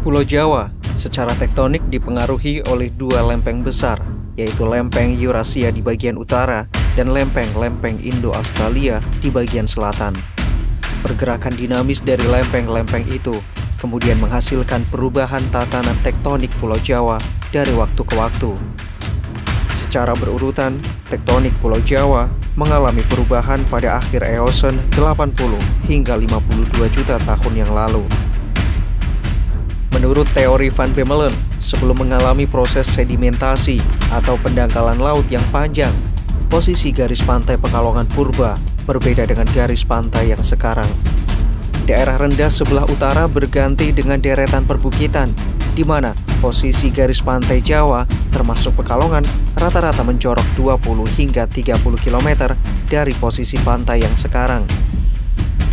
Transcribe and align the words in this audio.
Pulau 0.00 0.24
Jawa 0.24 0.72
secara 0.96 1.36
tektonik 1.36 1.84
dipengaruhi 1.92 2.64
oleh 2.72 2.88
dua 2.96 3.20
lempeng 3.20 3.60
besar, 3.60 4.00
yaitu 4.32 4.64
lempeng 4.64 5.12
Eurasia 5.20 5.68
di 5.68 5.84
bagian 5.84 6.16
utara 6.16 6.64
dan 6.96 7.12
lempeng-lempeng 7.12 8.00
Indo-Australia 8.00 9.04
di 9.20 9.28
bagian 9.28 9.68
selatan. 9.68 10.16
Pergerakan 11.04 11.52
dinamis 11.52 12.00
dari 12.00 12.24
lempeng-lempeng 12.24 13.04
itu 13.12 13.44
kemudian 13.76 14.16
menghasilkan 14.24 14.88
perubahan 14.88 15.44
tatanan 15.52 16.00
tektonik 16.00 16.48
Pulau 16.56 16.80
Jawa 16.80 17.20
dari 17.52 17.76
waktu 17.76 18.00
ke 18.00 18.16
waktu. 18.16 18.56
Secara 19.76 20.16
berurutan, 20.16 20.80
tektonik 21.12 21.52
Pulau 21.60 21.80
Jawa 21.84 22.24
mengalami 22.56 23.04
perubahan 23.04 23.60
pada 23.68 24.00
akhir 24.00 24.24
Eosen 24.24 24.80
80 24.96 25.60
hingga 25.84 26.16
52 26.16 26.88
juta 26.88 27.20
tahun 27.20 27.52
yang 27.52 27.72
lalu. 27.76 28.00
Menurut 30.00 30.32
teori 30.32 30.72
Van 30.72 30.88
Bemmelen, 30.96 31.28
sebelum 31.60 32.00
mengalami 32.00 32.48
proses 32.48 32.88
sedimentasi 32.88 33.84
atau 34.08 34.40
pendangkalan 34.40 34.96
laut 34.96 35.28
yang 35.28 35.44
panjang, 35.52 35.92
posisi 36.48 36.88
garis 36.88 37.20
pantai 37.20 37.60
Pekalongan 37.60 38.08
Purba 38.08 38.56
berbeda 38.88 39.28
dengan 39.28 39.44
garis 39.52 39.84
pantai 39.84 40.32
yang 40.32 40.40
sekarang. 40.40 40.88
Daerah 41.84 42.16
rendah 42.16 42.48
sebelah 42.48 42.88
utara 42.88 43.28
berganti 43.28 43.92
dengan 43.92 44.16
deretan 44.24 44.64
perbukitan, 44.64 45.36
di 45.76 45.84
mana 45.84 46.16
posisi 46.40 46.88
garis 46.88 47.20
pantai 47.20 47.60
Jawa 47.60 48.08
termasuk 48.32 48.80
Pekalongan 48.80 49.28
rata-rata 49.52 50.00
mencorok 50.00 50.56
20 50.56 51.12
hingga 51.12 51.44
30 51.44 51.76
km 52.00 52.56
dari 52.88 53.12
posisi 53.20 53.60
pantai 53.60 54.00
yang 54.00 54.16
sekarang. 54.16 54.64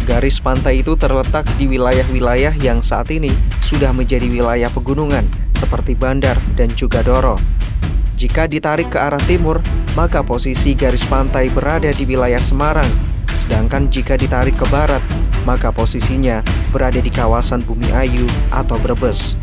Garis 0.07 0.39
pantai 0.39 0.79
itu 0.79 0.95
terletak 0.95 1.43
di 1.59 1.67
wilayah-wilayah 1.67 2.55
yang 2.63 2.79
saat 2.79 3.11
ini 3.11 3.27
sudah 3.59 3.91
menjadi 3.91 4.23
wilayah 4.31 4.71
pegunungan 4.71 5.27
seperti 5.51 5.99
Bandar 5.99 6.39
dan 6.55 6.71
juga 6.79 7.03
Doro. 7.03 7.35
Jika 8.15 8.47
ditarik 8.47 8.87
ke 8.87 9.03
arah 9.03 9.19
timur, 9.27 9.59
maka 9.99 10.23
posisi 10.23 10.79
garis 10.79 11.03
pantai 11.03 11.51
berada 11.51 11.91
di 11.91 12.07
wilayah 12.07 12.39
Semarang, 12.39 12.87
sedangkan 13.35 13.91
jika 13.91 14.15
ditarik 14.15 14.55
ke 14.55 14.63
barat, 14.71 15.03
maka 15.43 15.75
posisinya 15.75 16.39
berada 16.71 17.03
di 17.03 17.11
kawasan 17.11 17.67
Bumi 17.67 17.91
Ayu 17.91 18.31
atau 18.55 18.79
Brebes. 18.79 19.35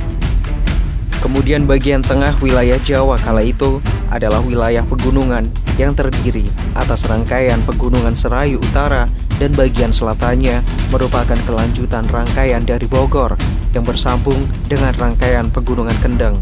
Kemudian 1.21 1.69
bagian 1.69 2.01
tengah 2.01 2.33
wilayah 2.41 2.81
Jawa 2.81 3.21
kala 3.21 3.45
itu 3.45 3.85
adalah 4.09 4.41
wilayah 4.41 4.85
pegunungan 4.89 5.45
yang 5.77 5.93
terdiri 5.93 6.49
atas 6.73 7.05
rangkaian 7.05 7.61
pegunungan 7.69 8.17
Serayu 8.17 8.65
Utara 8.65 9.13
dan 9.39 9.51
bagian 9.55 9.91
selatannya 9.91 10.63
merupakan 10.95 11.39
kelanjutan 11.47 12.07
rangkaian 12.11 12.63
dari 12.63 12.87
Bogor 12.87 13.35
yang 13.75 13.83
bersambung 13.83 14.39
dengan 14.71 14.95
rangkaian 14.95 15.51
pegunungan 15.51 15.97
Kendeng. 15.99 16.39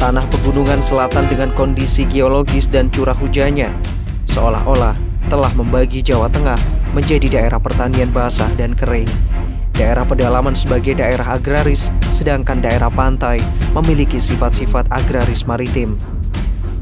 Tanah 0.00 0.24
pegunungan 0.32 0.80
selatan 0.80 1.28
dengan 1.28 1.52
kondisi 1.52 2.08
geologis 2.08 2.64
dan 2.64 2.88
curah 2.88 3.12
hujannya 3.12 3.68
seolah-olah 4.24 4.96
telah 5.28 5.52
membagi 5.52 6.00
Jawa 6.00 6.32
Tengah 6.32 6.56
menjadi 6.96 7.28
daerah 7.28 7.60
pertanian 7.60 8.08
basah 8.10 8.48
dan 8.56 8.72
kering. 8.72 9.10
Daerah 9.76 10.04
pedalaman 10.04 10.52
sebagai 10.52 10.96
daerah 10.96 11.40
agraris, 11.40 11.88
sedangkan 12.12 12.60
daerah 12.60 12.92
pantai 12.92 13.40
memiliki 13.72 14.20
sifat-sifat 14.20 14.88
agraris 14.92 15.48
maritim. 15.48 15.96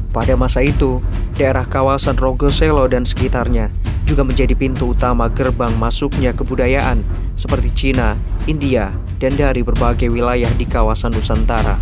Pada 0.09 0.33
masa 0.33 0.65
itu, 0.65 0.99
daerah 1.37 1.63
kawasan 1.63 2.17
Rogoselo 2.17 2.89
dan 2.89 3.05
sekitarnya 3.05 3.69
juga 4.09 4.25
menjadi 4.25 4.57
pintu 4.57 4.97
utama 4.97 5.29
gerbang 5.29 5.69
masuknya 5.77 6.33
kebudayaan 6.33 7.05
seperti 7.37 7.69
Cina, 7.69 8.17
India, 8.49 8.89
dan 9.21 9.37
dari 9.37 9.61
berbagai 9.61 10.09
wilayah 10.09 10.49
di 10.57 10.65
kawasan 10.65 11.13
Nusantara. 11.13 11.77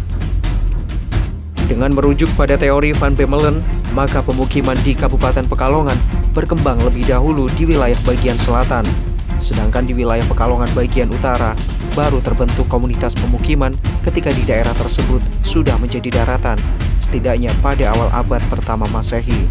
Dengan 1.72 1.96
merujuk 1.96 2.28
pada 2.36 2.60
teori 2.60 2.92
Van 2.92 3.16
Bemmelen, 3.16 3.64
maka 3.96 4.20
pemukiman 4.20 4.76
di 4.84 4.92
Kabupaten 4.92 5.48
Pekalongan 5.48 5.96
berkembang 6.36 6.84
lebih 6.84 7.08
dahulu 7.08 7.48
di 7.56 7.64
wilayah 7.64 7.98
bagian 8.04 8.36
selatan, 8.36 8.84
sedangkan 9.40 9.88
di 9.88 9.96
wilayah 9.96 10.24
Pekalongan 10.28 10.68
bagian 10.76 11.08
utara 11.08 11.56
baru 11.96 12.22
terbentuk 12.22 12.70
komunitas 12.70 13.18
pemukiman 13.18 13.74
ketika 14.06 14.30
di 14.30 14.46
daerah 14.46 14.76
tersebut 14.78 15.24
sudah 15.42 15.80
menjadi 15.82 16.22
daratan, 16.24 16.62
setidaknya 17.02 17.50
pada 17.64 17.90
awal 17.90 18.12
abad 18.14 18.44
pertama 18.54 18.86
Masehi. 18.94 19.50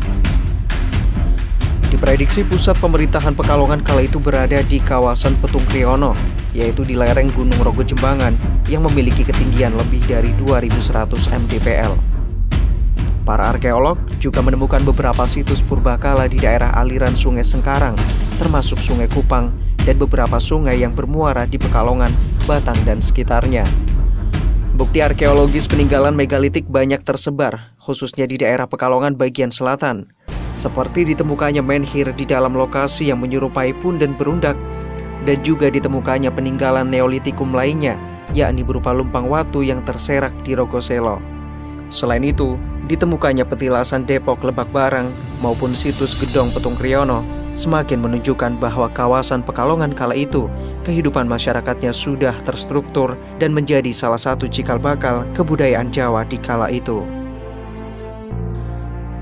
Diprediksi 1.96 2.44
pusat 2.44 2.76
pemerintahan 2.76 3.32
Pekalongan 3.32 3.80
kala 3.80 4.04
itu 4.04 4.20
berada 4.20 4.60
di 4.60 4.76
kawasan 4.76 5.32
Petung 5.40 5.64
Kriono, 5.64 6.12
yaitu 6.52 6.84
di 6.84 6.92
lereng 6.92 7.32
Gunung 7.32 7.56
Rogo 7.64 7.80
Jembangan 7.80 8.36
yang 8.68 8.84
memiliki 8.84 9.24
ketinggian 9.24 9.72
lebih 9.72 10.04
dari 10.04 10.28
2100 10.36 10.92
mdpl. 11.16 11.96
Para 13.24 13.48
arkeolog 13.48 13.96
juga 14.20 14.44
menemukan 14.44 14.84
beberapa 14.84 15.24
situs 15.24 15.64
purbakala 15.64 16.28
di 16.28 16.36
daerah 16.36 16.68
aliran 16.76 17.16
Sungai 17.16 17.48
Sengkarang, 17.48 17.96
termasuk 18.36 18.76
Sungai 18.76 19.08
Kupang 19.08 19.56
dan 19.88 19.96
beberapa 19.96 20.36
sungai 20.36 20.76
yang 20.76 20.92
bermuara 20.92 21.48
di 21.48 21.56
Pekalongan, 21.56 22.12
Batang, 22.44 22.76
dan 22.84 23.00
sekitarnya. 23.00 23.64
Bukti 24.76 25.00
arkeologis 25.00 25.64
peninggalan 25.64 26.12
megalitik 26.12 26.68
banyak 26.68 27.00
tersebar, 27.00 27.72
khususnya 27.80 28.28
di 28.28 28.36
daerah 28.36 28.68
Pekalongan 28.68 29.16
bagian 29.16 29.48
selatan, 29.48 30.12
seperti 30.56 31.04
ditemukannya 31.12 31.60
menhir 31.60 32.10
di 32.16 32.24
dalam 32.24 32.56
lokasi 32.56 33.12
yang 33.12 33.20
menyerupai 33.20 33.76
punden 33.78 34.16
berundak 34.16 34.56
dan 35.28 35.38
juga 35.44 35.68
ditemukannya 35.68 36.32
peninggalan 36.32 36.88
Neolitikum 36.88 37.52
lainnya, 37.52 38.00
yakni 38.32 38.64
berupa 38.64 38.96
lumpang 38.96 39.28
watu 39.28 39.60
yang 39.60 39.84
terserak 39.84 40.32
di 40.42 40.56
Rogoselo. 40.56 41.20
Selain 41.92 42.24
itu, 42.24 42.58
ditemukannya 42.90 43.46
petilasan 43.46 44.06
Depok 44.06 44.42
Lebak 44.42 44.70
Barang 44.74 45.10
maupun 45.42 45.74
situs 45.74 46.18
Gedong 46.18 46.50
Petung 46.54 46.74
Kriono 46.74 47.22
semakin 47.56 48.04
menunjukkan 48.04 48.60
bahwa 48.60 48.86
kawasan 48.92 49.40
Pekalongan 49.40 49.96
kala 49.96 50.12
itu 50.12 50.46
kehidupan 50.84 51.24
masyarakatnya 51.24 51.90
sudah 51.90 52.36
terstruktur 52.44 53.16
dan 53.40 53.50
menjadi 53.56 53.90
salah 53.90 54.20
satu 54.20 54.44
cikal 54.46 54.76
bakal 54.76 55.24
kebudayaan 55.32 55.88
Jawa 55.88 56.28
di 56.28 56.36
kala 56.36 56.68
itu. 56.68 57.02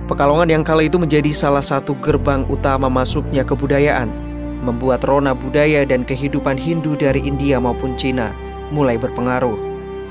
Pekalongan 0.04 0.52
yang 0.52 0.60
kala 0.60 0.84
itu 0.84 1.00
menjadi 1.00 1.32
salah 1.32 1.64
satu 1.64 1.96
gerbang 2.04 2.44
utama 2.52 2.92
masuknya 2.92 3.40
kebudayaan, 3.40 4.12
membuat 4.60 5.00
rona 5.08 5.32
budaya 5.32 5.80
dan 5.88 6.04
kehidupan 6.04 6.60
Hindu 6.60 6.92
dari 6.92 7.24
India 7.24 7.56
maupun 7.56 7.96
Cina 7.96 8.28
mulai 8.68 9.00
berpengaruh. 9.00 9.56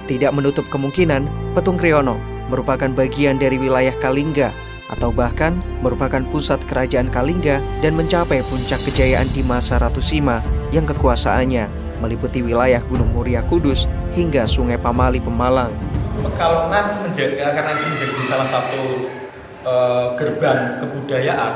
Tidak 0.10 0.34
menutup 0.34 0.66
kemungkinan 0.74 1.30
Petung 1.54 1.78
Kriono 1.78 2.18
merupakan 2.50 2.90
bagian 2.90 3.38
dari 3.38 3.62
wilayah 3.62 3.94
Kalingga 4.02 4.50
atau 4.90 5.14
bahkan 5.14 5.62
merupakan 5.86 6.26
pusat 6.34 6.58
kerajaan 6.66 7.14
Kalingga 7.14 7.62
dan 7.86 7.94
mencapai 7.94 8.42
puncak 8.50 8.82
kejayaan 8.90 9.30
di 9.38 9.46
masa 9.46 9.78
Ratu 9.78 10.02
Sima 10.02 10.42
yang 10.74 10.90
kekuasaannya 10.90 11.70
meliputi 12.02 12.42
wilayah 12.42 12.82
Gunung 12.90 13.14
Muria 13.14 13.46
Kudus 13.46 13.86
hingga 14.18 14.50
Sungai 14.50 14.82
Pamali 14.82 15.22
Pemalang. 15.22 15.70
Pekalongan 16.18 17.06
menjadi 17.06 17.46
karena 17.54 17.78
menjadi 17.78 18.14
salah 18.26 18.50
satu 18.50 19.23
uh, 19.64 20.16
gerbang 20.20 20.80
kebudayaan 20.80 21.54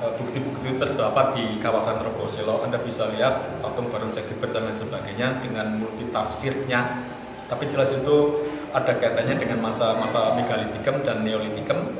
uh, 0.00 0.12
bukti-bukti 0.16 0.76
terdapat 0.76 1.36
di 1.36 1.60
kawasan 1.60 2.00
Rogoselo 2.00 2.62
Anda 2.64 2.80
bisa 2.80 3.08
lihat 3.12 3.60
patung 3.60 3.90
bareng 3.92 4.12
Segebet 4.12 4.52
dan 4.52 4.68
lain 4.68 4.76
sebagainya 4.76 5.42
dengan 5.44 5.76
multi 5.80 6.08
tafsirnya 6.08 7.02
tapi 7.46 7.68
jelas 7.70 7.94
itu 7.94 8.46
ada 8.74 8.92
kaitannya 8.98 9.38
dengan 9.38 9.62
masa-masa 9.62 10.34
megalitikum 10.34 11.06
dan 11.06 11.22
neolitikum 11.22 11.94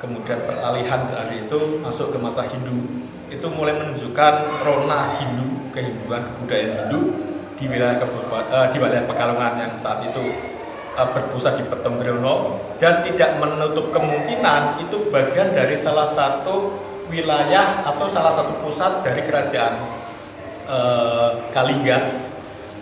kemudian 0.00 0.40
peralihan 0.48 1.04
dari 1.12 1.44
itu 1.44 1.78
masuk 1.84 2.16
ke 2.16 2.18
masa 2.18 2.48
Hindu. 2.48 3.04
Itu 3.28 3.46
mulai 3.52 3.76
menunjukkan 3.76 4.64
rona 4.64 5.20
Hindu 5.20 5.70
kehinduan 5.70 6.24
kebudayaan 6.34 6.88
Hindu 6.88 7.00
di 7.60 7.68
wilayah 7.68 8.00
uh, 8.00 8.66
di 8.72 8.76
wilayah 8.80 9.04
Pekalongan 9.04 9.54
yang 9.60 9.72
saat 9.76 10.00
itu 10.08 10.24
berpusat 10.98 11.56
di 11.56 11.64
Petung 11.70 11.96
dan 12.76 12.94
tidak 13.06 13.30
menutup 13.38 13.94
kemungkinan 13.94 14.82
itu 14.82 15.08
bagian 15.08 15.54
dari 15.54 15.78
salah 15.78 16.08
satu 16.08 16.74
wilayah 17.08 17.82
atau 17.86 18.06
salah 18.06 18.30
satu 18.34 18.62
pusat 18.62 19.02
dari 19.02 19.22
kerajaan 19.26 19.80
uh, 20.70 21.30
Kalingga 21.50 21.98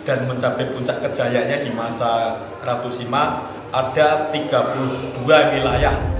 dan 0.03 0.25
mencapai 0.25 0.73
puncak 0.73 1.05
kejayaannya 1.05 1.57
di 1.65 1.71
masa 1.73 2.37
Ratu 2.65 2.89
Sima 2.89 3.49
ada 3.69 4.33
32 4.33 5.21
wilayah 5.25 6.19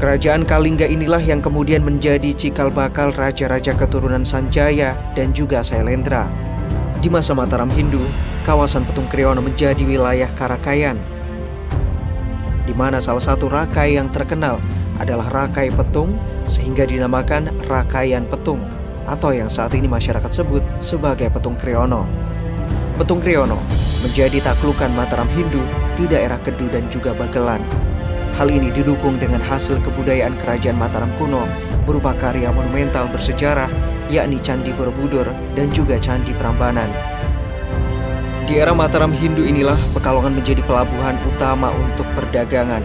Kerajaan 0.00 0.48
Kalingga 0.48 0.88
inilah 0.88 1.20
yang 1.20 1.44
kemudian 1.44 1.84
menjadi 1.84 2.32
cikal 2.32 2.72
bakal 2.72 3.12
raja-raja 3.12 3.76
keturunan 3.76 4.24
Sanjaya 4.24 4.96
dan 5.12 5.28
juga 5.36 5.60
Sailendra. 5.60 6.49
Di 6.98 7.06
masa 7.06 7.30
Mataram 7.38 7.70
Hindu, 7.70 8.10
kawasan 8.42 8.82
Petung 8.82 9.06
Kriono 9.06 9.38
menjadi 9.38 9.86
wilayah 9.86 10.26
Karakayan, 10.34 10.98
di 12.66 12.74
mana 12.74 12.98
salah 12.98 13.22
satu 13.22 13.46
rakai 13.46 13.94
yang 13.94 14.10
terkenal 14.10 14.58
adalah 14.98 15.26
Rakai 15.32 15.72
Petung 15.72 16.18
sehingga 16.50 16.84
dinamakan 16.84 17.50
Rakayan 17.70 18.26
Petung 18.26 18.62
atau 19.08 19.34
yang 19.34 19.48
saat 19.48 19.74
ini 19.74 19.90
masyarakat 19.90 20.30
sebut 20.30 20.62
sebagai 20.78 21.32
Petung 21.32 21.58
Kriono. 21.58 22.04
Petung 23.00 23.18
Kriono 23.18 23.56
menjadi 24.04 24.38
taklukan 24.44 24.92
Mataram 24.92 25.26
Hindu 25.32 25.64
di 25.96 26.04
daerah 26.04 26.36
Kedu 26.36 26.68
dan 26.68 26.84
juga 26.92 27.16
Bagelan. 27.16 27.64
Hal 28.36 28.52
ini 28.52 28.70
didukung 28.70 29.18
dengan 29.18 29.42
hasil 29.42 29.82
kebudayaan 29.82 30.38
kerajaan 30.38 30.78
Mataram 30.78 31.10
kuno 31.18 31.48
berupa 31.88 32.14
karya 32.14 32.54
monumental 32.54 33.10
bersejarah 33.10 33.72
yakni 34.10 34.42
Candi 34.42 34.74
Borobudur 34.74 35.30
dan 35.54 35.70
juga 35.70 35.96
Candi 36.02 36.34
Prambanan. 36.34 36.90
Di 38.50 38.58
era 38.58 38.74
Mataram 38.74 39.14
Hindu 39.14 39.46
inilah 39.46 39.78
Pekalongan 39.94 40.34
menjadi 40.34 40.58
pelabuhan 40.66 41.14
utama 41.22 41.70
untuk 41.70 42.02
perdagangan. 42.18 42.82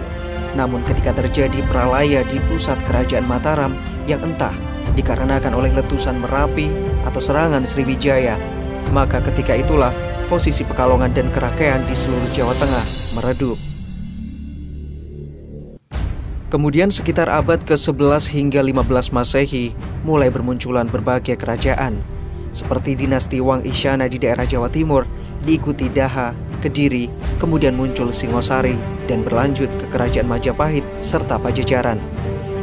Namun 0.54 0.86
ketika 0.86 1.12
terjadi 1.12 1.66
peralaya 1.66 2.22
di 2.22 2.38
pusat 2.46 2.78
kerajaan 2.86 3.26
Mataram 3.26 3.74
yang 4.06 4.22
entah 4.22 4.54
dikarenakan 4.94 5.58
oleh 5.58 5.74
letusan 5.74 6.22
Merapi 6.22 6.70
atau 7.04 7.18
serangan 7.18 7.66
Sriwijaya, 7.66 8.38
maka 8.94 9.20
ketika 9.26 9.58
itulah 9.58 9.92
posisi 10.30 10.62
Pekalongan 10.62 11.12
dan 11.12 11.34
Kerakean 11.34 11.82
di 11.90 11.98
seluruh 11.98 12.30
Jawa 12.32 12.54
Tengah 12.56 12.86
meredup. 13.18 13.75
Kemudian 16.56 16.88
sekitar 16.88 17.28
abad 17.28 17.68
ke-11 17.68 18.32
hingga 18.32 18.64
15 18.64 19.12
Masehi 19.12 19.76
mulai 20.08 20.32
bermunculan 20.32 20.88
berbagai 20.88 21.36
kerajaan 21.36 22.00
seperti 22.56 22.96
dinasti 22.96 23.44
Wang 23.44 23.68
Isyana 23.68 24.08
di 24.08 24.16
daerah 24.16 24.48
Jawa 24.48 24.72
Timur 24.72 25.04
diikuti 25.44 25.92
Daha, 25.92 26.32
Kediri, 26.64 27.12
kemudian 27.44 27.76
muncul 27.76 28.16
Singosari 28.16 28.80
dan 29.12 29.28
berlanjut 29.28 29.68
ke 29.68 29.84
kerajaan 29.92 30.32
Majapahit 30.32 30.88
serta 31.04 31.36
Pajajaran. 31.36 32.00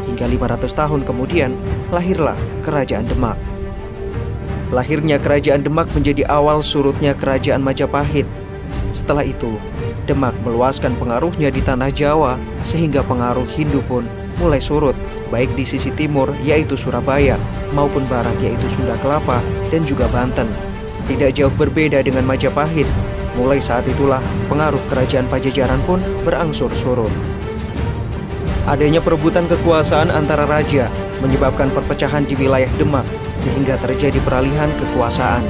Hingga 0.09 0.25
500 0.41 0.73
tahun 0.73 1.05
kemudian 1.05 1.53
lahirlah 1.93 2.41
kerajaan 2.65 3.05
Demak. 3.05 3.37
Lahirnya 4.73 5.21
kerajaan 5.21 5.69
Demak 5.69 5.93
menjadi 5.93 6.25
awal 6.33 6.65
surutnya 6.65 7.13
kerajaan 7.13 7.61
Majapahit. 7.61 8.25
Setelah 8.89 9.29
itu, 9.29 9.61
Demak 10.03 10.35
meluaskan 10.43 10.99
pengaruhnya 10.99 11.55
di 11.55 11.63
tanah 11.63 11.95
Jawa 11.95 12.35
sehingga 12.67 13.07
pengaruh 13.07 13.47
Hindu 13.47 13.79
pun 13.87 14.03
mulai 14.43 14.59
surut 14.59 14.99
baik 15.31 15.55
di 15.57 15.65
sisi 15.65 15.89
timur 15.95 16.29
yaitu 16.45 16.77
Surabaya 16.77 17.41
maupun 17.73 18.05
barat 18.11 18.35
yaitu 18.45 18.69
Sunda 18.69 18.99
Kelapa 19.01 19.39
dan 19.73 19.87
juga 19.87 20.11
Banten. 20.13 20.51
Tidak 21.07 21.33
jauh 21.35 21.55
berbeda 21.55 22.05
dengan 22.05 22.27
Majapahit. 22.27 22.87
Mulai 23.33 23.65
saat 23.65 23.89
itulah 23.89 24.21
pengaruh 24.53 24.83
kerajaan 24.93 25.25
Pajajaran 25.31 25.81
pun 25.89 25.99
berangsur 26.27 26.69
surut. 26.75 27.11
Adanya 28.69 29.03
perebutan 29.03 29.51
kekuasaan 29.51 30.13
antara 30.15 30.47
raja 30.47 30.87
menyebabkan 31.19 31.73
perpecahan 31.75 32.23
di 32.23 32.39
wilayah 32.39 32.71
Demak 32.79 33.03
sehingga 33.35 33.75
terjadi 33.83 34.21
peralihan 34.23 34.71
kekuasaan. 34.79 35.43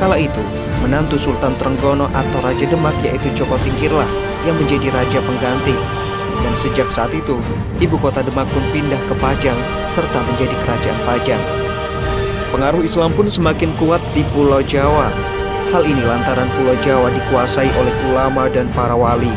Kala 0.00 0.16
itu, 0.16 0.40
menantu 0.80 1.20
Sultan 1.20 1.56
Trenggono 1.56 2.08
atau 2.12 2.38
Raja 2.40 2.64
Demak 2.66 2.96
yaitu 3.04 3.28
Joko 3.36 3.56
Tingkirlah 3.60 4.08
yang 4.48 4.56
menjadi 4.56 4.88
raja 4.92 5.20
pengganti. 5.20 5.76
Dan 6.40 6.54
sejak 6.56 6.88
saat 6.88 7.12
itu, 7.12 7.36
ibu 7.84 7.96
kota 8.00 8.24
Demak 8.24 8.48
pun 8.48 8.64
pindah 8.72 8.98
ke 9.04 9.14
Pajang 9.20 9.56
serta 9.84 10.24
menjadi 10.24 10.56
kerajaan 10.64 11.00
Pajang. 11.04 11.42
Pengaruh 12.50 12.82
Islam 12.82 13.12
pun 13.14 13.28
semakin 13.28 13.70
kuat 13.76 14.02
di 14.16 14.24
Pulau 14.32 14.64
Jawa. 14.64 15.12
Hal 15.70 15.86
ini 15.86 16.02
lantaran 16.02 16.50
Pulau 16.58 16.74
Jawa 16.82 17.12
dikuasai 17.14 17.70
oleh 17.78 17.94
ulama 18.10 18.50
dan 18.50 18.66
para 18.74 18.96
wali. 18.96 19.30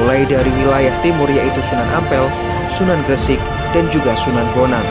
Mulai 0.00 0.24
dari 0.24 0.48
wilayah 0.56 0.94
timur 1.04 1.28
yaitu 1.28 1.60
Sunan 1.60 1.84
Ampel, 1.92 2.24
Sunan 2.72 3.02
Gresik, 3.04 3.42
dan 3.76 3.90
juga 3.92 4.16
Sunan 4.16 4.46
Bonang. 4.56 4.86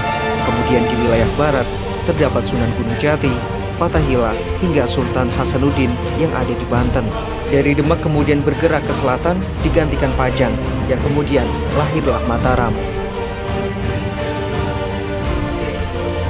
Kemudian 0.45 0.85
di 0.85 0.95
wilayah 1.07 1.29
barat 1.39 1.65
terdapat 2.05 2.45
Sunan 2.45 2.69
Gunung 2.77 2.99
Jati, 3.01 3.33
Fatahillah 3.79 4.35
hingga 4.59 4.83
Sultan 4.83 5.31
Hasanuddin 5.39 5.87
yang 6.19 6.35
ada 6.35 6.51
di 6.51 6.65
Banten. 6.67 7.07
Dari 7.47 7.71
Demak 7.71 8.03
kemudian 8.03 8.43
bergerak 8.43 8.83
ke 8.83 8.91
selatan 8.91 9.39
digantikan 9.63 10.11
Pajang 10.19 10.51
yang 10.91 10.99
kemudian 10.99 11.47
lahirlah 11.79 12.19
Mataram. 12.27 12.75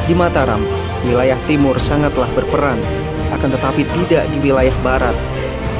Di 0.05 0.13
Mataram, 0.13 0.61
wilayah 1.09 1.37
timur 1.49 1.81
sangatlah 1.81 2.29
berperan, 2.37 2.77
akan 3.33 3.49
tetapi 3.57 3.81
tidak 3.97 4.29
di 4.29 4.37
wilayah 4.45 4.73
barat. 4.85 5.17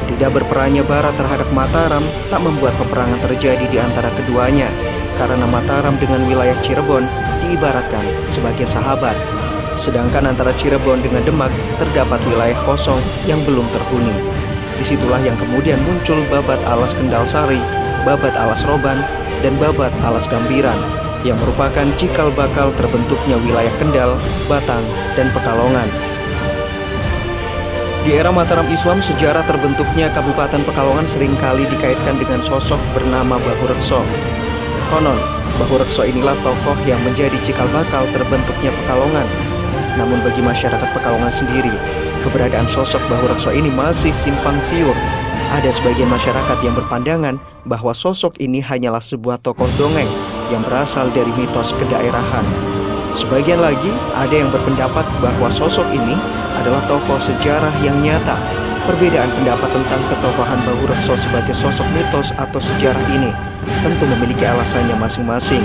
Tidak 0.09 0.29
berperannya 0.33 0.81
barat 0.89 1.13
terhadap 1.13 1.47
Mataram 1.53 2.01
tak 2.33 2.41
membuat 2.41 2.73
peperangan 2.81 3.21
terjadi 3.29 3.65
di 3.69 3.77
antara 3.77 4.09
keduanya, 4.17 4.73
karena 5.21 5.45
Mataram 5.45 5.93
dengan 6.01 6.25
wilayah 6.25 6.57
Cirebon 6.65 7.05
diibaratkan 7.45 8.05
sebagai 8.25 8.65
sahabat 8.65 9.17
Sedangkan 9.77 10.29
antara 10.29 10.55
Cirebon 10.55 11.03
dengan 11.03 11.21
Demak 11.27 11.51
terdapat 11.77 12.17
wilayah 12.29 12.57
kosong 12.65 12.99
yang 13.29 13.41
belum 13.43 13.67
terhuni. 13.69 14.15
Di 14.79 14.87
situlah 14.87 15.19
yang 15.19 15.35
kemudian 15.35 15.83
muncul 15.83 16.23
babat 16.31 16.63
alas 16.63 16.95
Kendal 16.95 17.27
Sari, 17.27 17.59
babat 18.07 18.31
alas 18.39 18.63
Roban, 18.63 19.03
dan 19.43 19.59
babat 19.59 19.91
alas 20.07 20.23
Gambiran 20.31 20.79
yang 21.27 21.35
merupakan 21.43 21.83
cikal 21.99 22.31
bakal 22.31 22.71
terbentuknya 22.79 23.35
wilayah 23.43 23.71
Kendal, 23.75 24.15
Batang, 24.47 24.83
dan 25.19 25.27
Pekalongan. 25.35 25.87
Di 28.07 28.15
era 28.15 28.31
Mataram 28.31 28.63
Islam, 28.71 29.03
sejarah 29.03 29.43
terbentuknya 29.43 30.07
Kabupaten 30.15 30.63
Pekalongan 30.63 31.03
sering 31.03 31.35
kali 31.35 31.67
dikaitkan 31.67 32.15
dengan 32.15 32.39
sosok 32.39 32.79
bernama 32.95 33.35
Bahurekso. 33.35 33.99
Konon, 34.87 35.19
Bahurekso 35.59 36.07
inilah 36.07 36.39
tokoh 36.39 36.79
yang 36.87 37.03
menjadi 37.03 37.35
cikal 37.43 37.67
bakal 37.75 38.07
terbentuknya 38.15 38.71
Pekalongan 38.71 39.27
namun 39.99 40.23
bagi 40.23 40.39
masyarakat 40.39 40.89
Pekalongan 40.95 41.27
sendiri, 41.27 41.75
keberadaan 42.23 42.71
sosok 42.71 43.03
Bahurekso 43.11 43.51
ini 43.51 43.67
masih 43.67 44.15
simpang 44.15 44.55
siur. 44.63 44.95
Ada 45.51 45.75
sebagian 45.75 46.07
masyarakat 46.07 46.57
yang 46.63 46.77
berpandangan 46.77 47.35
bahwa 47.67 47.91
sosok 47.91 48.39
ini 48.39 48.63
hanyalah 48.63 49.03
sebuah 49.03 49.43
tokoh 49.43 49.67
dongeng 49.75 50.07
yang 50.47 50.63
berasal 50.63 51.11
dari 51.11 51.29
mitos 51.35 51.75
kedaerahan. 51.75 52.47
Sebagian 53.17 53.59
lagi 53.59 53.89
ada 54.13 54.31
yang 54.31 54.53
berpendapat 54.53 55.03
bahwa 55.19 55.49
sosok 55.49 55.89
ini 55.91 56.13
adalah 56.55 56.79
tokoh 56.85 57.17
sejarah 57.17 57.73
yang 57.81 57.97
nyata. 57.99 58.37
Perbedaan 58.85 59.29
pendapat 59.33 59.69
tentang 59.73 60.01
ketokohan 60.07 60.61
Bahurekso 60.65 61.17
sebagai 61.17 61.53
sosok 61.53 61.85
mitos 61.93 62.31
atau 62.37 62.61
sejarah 62.61 63.01
ini 63.09 63.33
tentu 63.81 64.05
memiliki 64.05 64.45
alasannya 64.45 64.95
masing-masing. 64.97 65.61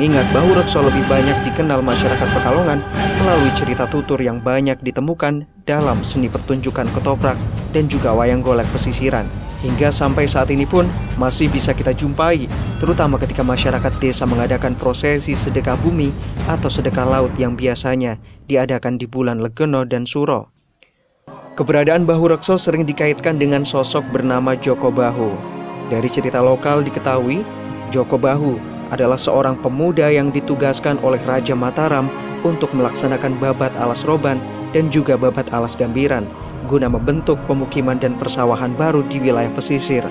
Mengingat 0.00 0.32
Bahu 0.32 0.56
Rekso 0.56 0.80
lebih 0.80 1.04
banyak 1.12 1.44
dikenal 1.44 1.84
masyarakat 1.84 2.24
Pekalongan 2.32 2.80
melalui 3.20 3.52
cerita 3.52 3.84
tutur 3.84 4.16
yang 4.16 4.40
banyak 4.40 4.80
ditemukan 4.80 5.44
dalam 5.68 6.00
seni 6.00 6.24
pertunjukan 6.32 6.88
ketoprak 6.96 7.36
dan 7.76 7.84
juga 7.84 8.16
wayang 8.16 8.40
golek 8.40 8.64
pesisiran. 8.72 9.28
Hingga 9.60 9.92
sampai 9.92 10.24
saat 10.24 10.48
ini 10.56 10.64
pun 10.64 10.88
masih 11.20 11.52
bisa 11.52 11.76
kita 11.76 11.92
jumpai, 11.92 12.48
terutama 12.80 13.20
ketika 13.20 13.44
masyarakat 13.44 13.92
desa 14.00 14.24
mengadakan 14.24 14.72
prosesi 14.72 15.36
sedekah 15.36 15.76
bumi 15.76 16.08
atau 16.48 16.72
sedekah 16.72 17.04
laut 17.04 17.36
yang 17.36 17.52
biasanya 17.52 18.16
diadakan 18.48 18.96
di 18.96 19.04
bulan 19.04 19.44
Legeno 19.44 19.84
dan 19.84 20.08
Suro. 20.08 20.48
Keberadaan 21.60 22.08
Bahu 22.08 22.32
Rekso 22.32 22.56
sering 22.56 22.88
dikaitkan 22.88 23.36
dengan 23.36 23.68
sosok 23.68 24.08
bernama 24.08 24.56
Joko 24.56 24.88
Bahu. 24.88 25.36
Dari 25.92 26.08
cerita 26.08 26.40
lokal 26.40 26.88
diketahui, 26.88 27.44
Joko 27.92 28.16
Bahu 28.16 28.79
adalah 28.90 29.18
seorang 29.18 29.58
pemuda 29.58 30.10
yang 30.10 30.34
ditugaskan 30.34 30.98
oleh 31.02 31.18
Raja 31.22 31.54
Mataram 31.54 32.10
untuk 32.42 32.70
melaksanakan 32.74 33.38
babat 33.38 33.74
alas 33.78 34.02
roban 34.06 34.42
dan 34.70 34.90
juga 34.90 35.18
babat 35.18 35.50
alas 35.50 35.74
gambiran 35.78 36.26
guna 36.70 36.86
membentuk 36.86 37.34
pemukiman 37.50 37.98
dan 37.98 38.14
persawahan 38.14 38.70
baru 38.78 39.02
di 39.10 39.18
wilayah 39.18 39.50
pesisir. 39.50 40.06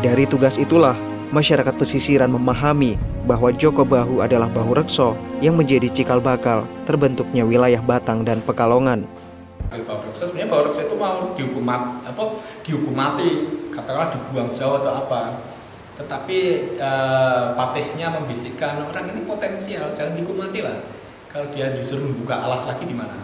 Dari 0.00 0.24
tugas 0.24 0.56
itulah, 0.56 0.96
masyarakat 1.28 1.76
pesisiran 1.76 2.32
memahami 2.32 2.96
bahwa 3.28 3.52
Joko 3.52 3.84
Bahu 3.84 4.24
adalah 4.24 4.48
Bahu 4.48 4.80
Rekso 4.80 5.12
yang 5.44 5.60
menjadi 5.60 5.92
cikal 5.92 6.24
bakal 6.24 6.64
terbentuknya 6.88 7.44
wilayah 7.44 7.84
Batang 7.84 8.24
dan 8.24 8.40
Pekalongan. 8.40 9.04
Bahu 9.68 10.08
Rekso 10.08 10.32
sebenarnya 10.32 10.48
Bahu 10.48 10.62
Rekso 10.72 10.80
itu 10.88 10.96
mau 10.96 11.36
dihukum 11.36 11.68
dihukum 12.64 12.94
mati, 12.96 13.28
katakanlah 13.68 14.08
dibuang 14.16 14.48
jauh 14.56 14.80
atau 14.80 15.04
apa 15.04 15.36
tetapi 15.98 16.38
uh, 16.78 17.58
patihnya 17.58 18.14
membisikkan 18.14 18.86
orang 18.86 19.10
ini 19.10 19.26
potensial 19.26 19.90
jangan 19.92 20.14
dikumati 20.14 20.62
lah. 20.62 20.78
Kalau 21.28 21.50
dia 21.50 21.74
justru 21.74 22.00
membuka 22.00 22.38
alas 22.38 22.64
lagi 22.64 22.86
di 22.86 22.94
mana? 22.94 23.18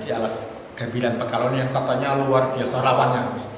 Di 0.00 0.10
alas 0.10 0.56
Gabilan 0.76 1.20
Pekalongan 1.20 1.68
yang 1.68 1.70
katanya 1.72 2.16
luar 2.20 2.56
biasa 2.56 2.80
rawannya 2.80 3.56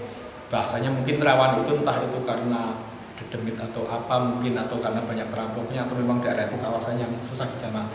bahasanya 0.49 0.91
mungkin 0.93 1.21
rawan 1.21 1.61
itu 1.61 1.71
entah 1.77 2.01
itu 2.01 2.19
karena 2.25 2.73
dedemit 3.21 3.61
atau 3.61 3.85
apa 3.85 4.17
mungkin 4.17 4.57
atau 4.57 4.81
karena 4.81 5.05
banyak 5.05 5.29
perampoknya 5.29 5.85
atau 5.85 5.95
memang 5.99 6.25
daerah 6.25 6.49
itu 6.49 6.57
kawasan 6.57 6.97
yang 6.97 7.13
susah 7.29 7.45
dijamah. 7.53 7.87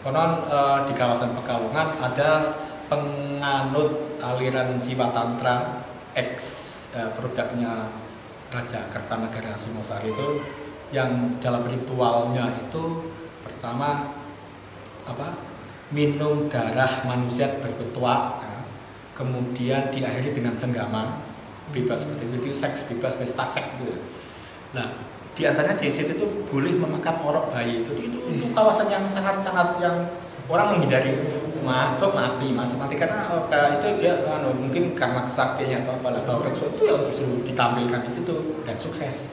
Konon 0.00 0.48
uh, 0.48 0.88
di 0.88 0.96
kawasan 0.96 1.36
Pekalongan 1.36 2.00
ada 2.00 2.56
penganut 2.88 4.16
aliran 4.16 4.80
Siwa 4.80 5.12
Tantra 5.12 5.84
X 6.16 6.38
uh, 6.96 7.12
produknya 7.12 7.92
Raja 8.50 8.90
Kertanegara 8.90 9.54
Singosari 9.54 10.10
itu 10.10 10.42
yang 10.90 11.38
dalam 11.38 11.70
ritualnya 11.70 12.50
itu 12.66 13.14
pertama 13.46 14.10
apa 15.06 15.38
minum 15.94 16.50
darah 16.50 17.06
manusia 17.06 17.62
berketua 17.62 18.42
ya. 18.42 18.58
kemudian 19.14 19.90
diakhiri 19.94 20.34
dengan 20.34 20.54
senggama 20.54 21.22
bebas 21.70 22.02
seperti 22.02 22.26
itu, 22.26 22.36
itu 22.42 22.50
seks 22.50 22.90
bebas 22.90 23.14
pesta 23.14 23.46
seks 23.46 23.70
gitu 23.78 23.94
ya. 23.94 24.00
nah 24.74 24.86
di 25.34 25.46
antaranya 25.46 25.78
di 25.78 25.86
situ 25.86 26.18
itu 26.18 26.26
boleh 26.50 26.74
memakan 26.74 27.16
orok 27.22 27.54
bayi 27.54 27.86
itu 27.86 27.94
itu, 27.94 28.18
itu 28.34 28.46
kawasan 28.50 28.90
yang 28.90 29.06
sangat-sangat 29.06 29.78
yang 29.78 30.10
orang 30.50 30.74
menghindari 30.74 31.14
masuk 31.60 32.16
mati 32.16 32.52
masuk 32.52 32.80
mati 32.80 32.96
karena 32.96 33.28
oh, 33.32 33.46
itu 33.48 33.88
dia 34.00 34.16
anu, 34.24 34.52
mungkin 34.56 34.96
karena 34.96 35.24
kesaktiannya 35.24 35.84
atau 35.84 35.92
apalah 36.00 36.22
bahwa 36.24 36.48
itu 36.48 36.82
yang 36.84 37.00
justru 37.04 37.28
ditampilkan 37.44 38.00
di 38.04 38.10
situ 38.10 38.34
dan 38.64 38.76
sukses 38.80 39.28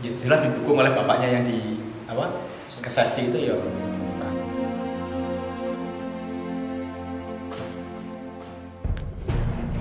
ya, 0.00 0.10
jelas 0.12 0.44
didukung 0.48 0.80
oleh 0.80 0.92
bapaknya 0.92 1.40
yang 1.40 1.44
di 1.44 1.80
apa 2.08 2.28
kesesi 2.84 3.32
itu 3.32 3.52
ya 3.52 3.56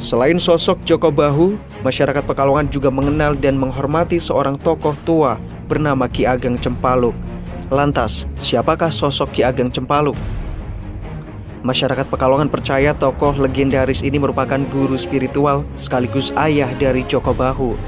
Selain 0.04 0.36
sosok 0.36 0.84
Joko 0.84 1.16
Bahu, 1.16 1.56
masyarakat 1.80 2.28
Pekalongan 2.28 2.68
juga 2.68 2.92
mengenal 2.92 3.40
dan 3.40 3.56
menghormati 3.56 4.20
seorang 4.20 4.52
tokoh 4.60 4.92
tua 5.08 5.40
bernama 5.72 6.12
Ki 6.12 6.28
Ageng 6.28 6.60
Cempaluk. 6.60 7.16
Lantas, 7.72 8.28
siapakah 8.36 8.92
sosok 8.92 9.32
Ki 9.32 9.48
Ageng 9.48 9.72
Cempaluk? 9.72 10.20
Masyarakat 11.64 12.12
Pekalongan 12.12 12.52
percaya 12.52 12.92
tokoh 12.92 13.40
legendaris 13.40 14.04
ini 14.04 14.20
merupakan 14.20 14.60
guru 14.68 15.00
spiritual 15.00 15.64
sekaligus 15.80 16.36
ayah 16.36 16.68
dari 16.76 17.08
Joko 17.08 17.32
Bahu. 17.32 17.80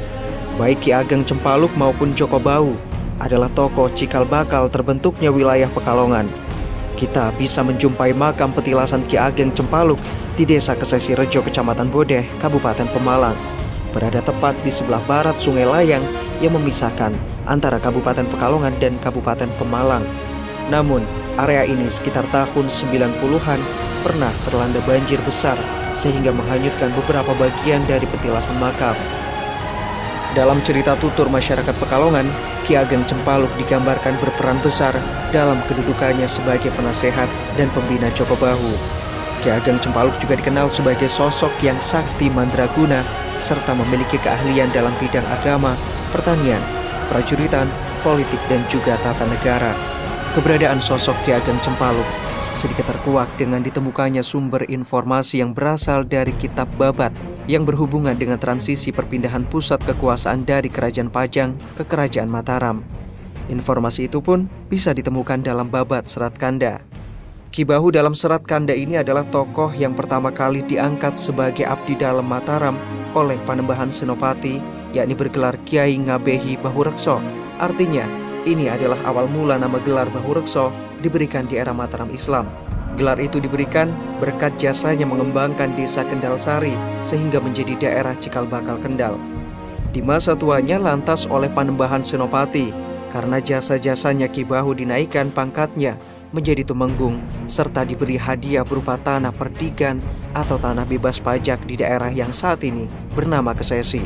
Baik 0.55 0.79
Ki 0.79 0.95
Ageng 0.95 1.27
Cempaluk 1.27 1.75
maupun 1.75 2.15
Joko 2.15 2.39
Bahu 2.39 2.71
adalah 3.19 3.51
tokoh 3.51 3.91
cikal 3.91 4.23
bakal 4.23 4.71
terbentuknya 4.71 5.27
wilayah 5.27 5.67
Pekalongan. 5.67 6.23
Kita 6.95 7.35
bisa 7.35 7.67
menjumpai 7.67 8.15
makam 8.15 8.55
petilasan 8.55 9.03
Ki 9.03 9.19
Ageng 9.19 9.51
Cempaluk 9.51 9.99
di 10.39 10.47
Desa 10.47 10.71
Kesesi 10.79 11.11
Rejo, 11.11 11.43
Kecamatan 11.43 11.91
Bodeh, 11.91 12.23
Kabupaten 12.39 12.87
Pemalang, 12.95 13.35
berada 13.91 14.23
tepat 14.23 14.55
di 14.63 14.71
sebelah 14.71 15.03
barat 15.03 15.35
Sungai 15.35 15.67
Layang 15.67 16.07
yang 16.39 16.55
memisahkan 16.55 17.11
antara 17.43 17.83
Kabupaten 17.83 18.23
Pekalongan 18.31 18.71
dan 18.79 18.95
Kabupaten 19.03 19.51
Pemalang. 19.59 20.07
Namun, 20.71 21.03
area 21.39 21.67
ini 21.67 21.87
sekitar 21.87 22.23
tahun 22.31 22.67
90-an 22.71 23.59
pernah 24.05 24.31
terlanda 24.47 24.79
banjir 24.85 25.19
besar 25.25 25.57
sehingga 25.95 26.29
menghanyutkan 26.35 26.91
beberapa 26.93 27.31
bagian 27.39 27.81
dari 27.87 28.05
petilasan 28.05 28.55
makam. 28.59 28.93
Dalam 30.35 30.59
cerita 30.67 30.99
tutur 30.99 31.31
masyarakat 31.31 31.71
Pekalongan, 31.79 32.27
Ki 32.67 32.75
Ageng 32.75 33.07
Cempaluk 33.07 33.47
digambarkan 33.55 34.19
berperan 34.19 34.59
besar 34.59 34.91
dalam 35.31 35.63
kedudukannya 35.63 36.27
sebagai 36.27 36.75
penasehat 36.75 37.31
dan 37.55 37.71
pembina 37.71 38.11
Joko 38.11 38.35
Bahu. 38.35 38.75
Ki 39.39 39.55
Ageng 39.55 39.79
Cempaluk 39.79 40.11
juga 40.19 40.35
dikenal 40.35 40.67
sebagai 40.67 41.07
sosok 41.07 41.55
yang 41.63 41.79
sakti 41.79 42.27
mandraguna 42.27 42.99
serta 43.39 43.71
memiliki 43.79 44.19
keahlian 44.19 44.67
dalam 44.75 44.91
bidang 44.99 45.23
agama, 45.39 45.71
pertanian, 46.11 46.59
prajuritan, 47.07 47.71
politik, 48.03 48.41
dan 48.51 48.59
juga 48.67 48.99
tata 48.99 49.23
negara. 49.23 49.94
Keberadaan 50.35 50.83
sosok 50.83 51.15
Ki 51.23 51.31
Ageng 51.31 51.63
Cempaluk 51.63 52.03
sedikit 52.55 52.87
terkuak 52.87 53.27
dengan 53.35 53.59
ditemukannya 53.63 54.23
sumber 54.23 54.63
informasi 54.67 55.43
yang 55.43 55.51
berasal 55.51 56.07
dari 56.07 56.31
kitab 56.39 56.71
Babat 56.79 57.11
yang 57.51 57.67
berhubungan 57.67 58.15
dengan 58.15 58.39
transisi 58.39 58.95
perpindahan 58.95 59.43
pusat 59.47 59.79
kekuasaan 59.83 60.47
dari 60.47 60.71
Kerajaan 60.71 61.11
Pajang 61.11 61.55
ke 61.75 61.83
Kerajaan 61.83 62.31
Mataram. 62.31 62.83
Informasi 63.51 64.11
itu 64.11 64.23
pun 64.23 64.47
bisa 64.71 64.95
ditemukan 64.95 65.39
dalam 65.39 65.71
Babat 65.71 66.07
Serat 66.07 66.35
Kanda. 66.35 66.83
Kibahu 67.55 67.95
dalam 67.95 68.11
serat 68.11 68.43
kanda 68.43 68.75
ini 68.75 68.99
adalah 68.99 69.23
tokoh 69.23 69.71
yang 69.71 69.95
pertama 69.95 70.27
kali 70.27 70.59
diangkat 70.67 71.15
sebagai 71.15 71.63
abdi 71.63 71.95
dalam 71.95 72.27
Mataram 72.27 72.75
oleh 73.15 73.39
Panembahan 73.47 73.87
Senopati, 73.87 74.59
yakni 74.91 75.15
bergelar 75.15 75.55
Kiai 75.63 75.95
Ngabehi 75.95 76.59
Bahurekso. 76.59 77.23
Artinya, 77.55 78.03
ini 78.45 78.69
adalah 78.69 78.97
awal 79.03 79.25
mula 79.25 79.57
nama 79.57 79.81
gelar 79.81 80.07
Bahurekso 80.13 80.69
diberikan 81.01 81.49
di 81.49 81.57
era 81.57 81.73
Mataram 81.73 82.13
Islam. 82.13 82.47
Gelar 82.95 83.19
itu 83.19 83.43
diberikan 83.43 83.91
berkat 84.23 84.55
jasanya 84.55 85.03
mengembangkan 85.03 85.75
desa 85.75 86.07
Kendal 86.07 86.39
Sari 86.39 86.77
sehingga 87.03 87.43
menjadi 87.43 87.75
daerah 87.75 88.15
cikal 88.15 88.47
bakal 88.47 88.79
Kendal. 88.79 89.19
Di 89.91 89.99
masa 89.99 90.37
tuanya 90.37 90.79
lantas 90.79 91.27
oleh 91.27 91.51
Panembahan 91.51 92.05
Senopati, 92.05 92.71
karena 93.11 93.43
jasa-jasanya 93.43 94.31
Kibahu 94.31 94.75
dinaikkan 94.75 95.31
pangkatnya 95.31 95.99
menjadi 96.35 96.67
tumenggung 96.67 97.23
serta 97.47 97.87
diberi 97.87 98.19
hadiah 98.19 98.67
berupa 98.67 98.99
tanah 98.99 99.31
perdikan 99.31 100.03
atau 100.35 100.59
tanah 100.59 100.83
bebas 100.83 101.23
pajak 101.23 101.63
di 101.63 101.79
daerah 101.79 102.11
yang 102.11 102.35
saat 102.35 102.63
ini 102.67 102.91
bernama 103.15 103.55
Kesesi. 103.55 104.03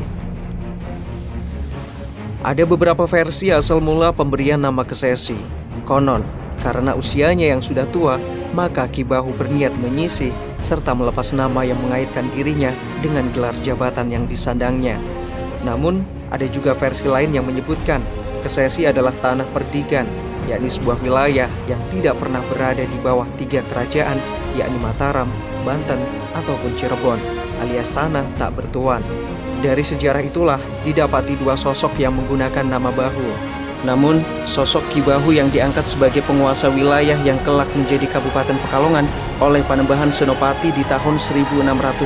Ada 2.50 2.66
beberapa 2.66 3.06
versi 3.06 3.54
asal 3.54 3.78
mula 3.78 4.10
pemberian 4.10 4.58
nama 4.58 4.82
Kesesi. 4.82 5.38
Konon, 5.86 6.26
karena 6.66 6.98
usianya 6.98 7.46
yang 7.54 7.62
sudah 7.62 7.86
tua, 7.94 8.18
maka 8.58 8.90
Kibahu 8.90 9.38
berniat 9.38 9.70
menyisih 9.78 10.34
serta 10.58 10.98
melepas 10.98 11.30
nama 11.30 11.62
yang 11.62 11.78
mengaitkan 11.78 12.26
dirinya 12.34 12.74
dengan 13.06 13.30
gelar 13.38 13.54
jabatan 13.62 14.10
yang 14.10 14.26
disandangnya. 14.26 14.98
Namun, 15.62 16.02
ada 16.34 16.50
juga 16.50 16.74
versi 16.74 17.06
lain 17.06 17.38
yang 17.38 17.46
menyebutkan 17.46 18.02
Kesesi 18.42 18.90
adalah 18.90 19.14
tanah 19.22 19.46
perdikan 19.54 20.10
yakni 20.50 20.74
sebuah 20.74 20.98
wilayah 21.06 21.46
yang 21.70 21.78
tidak 21.94 22.18
pernah 22.18 22.42
berada 22.50 22.82
di 22.82 22.98
bawah 23.06 23.30
tiga 23.38 23.62
kerajaan, 23.70 24.18
yakni 24.58 24.82
Mataram, 24.82 25.30
Banten, 25.62 26.02
ataupun 26.34 26.74
Cirebon, 26.74 27.22
alias 27.62 27.94
tanah 27.94 28.26
tak 28.42 28.58
bertuan. 28.58 29.06
Dari 29.60 29.84
sejarah 29.84 30.24
itulah 30.24 30.60
didapati 30.88 31.36
dua 31.36 31.60
sosok 31.60 32.00
yang 32.00 32.16
menggunakan 32.16 32.64
nama 32.64 32.88
Bahu. 32.88 33.60
Namun, 33.84 34.20
sosok 34.44 34.84
Ki 34.92 35.00
Bahu 35.00 35.36
yang 35.36 35.48
diangkat 35.52 35.88
sebagai 35.88 36.20
penguasa 36.28 36.68
wilayah 36.68 37.16
yang 37.24 37.40
kelak 37.48 37.68
menjadi 37.76 38.08
Kabupaten 38.12 38.56
Pekalongan 38.68 39.08
oleh 39.40 39.64
Panembahan 39.64 40.12
Senopati 40.12 40.72
di 40.76 40.84
tahun 40.88 41.16
1601 41.16 42.04